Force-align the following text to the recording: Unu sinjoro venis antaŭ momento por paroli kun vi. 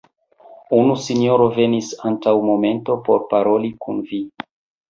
Unu 0.77 0.95
sinjoro 1.07 1.45
venis 1.59 1.91
antaŭ 2.13 2.35
momento 2.49 2.99
por 3.09 3.23
paroli 3.35 3.71
kun 3.85 4.05
vi. 4.11 4.27